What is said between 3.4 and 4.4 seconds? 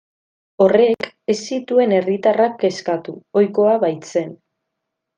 ohikoa baitzen.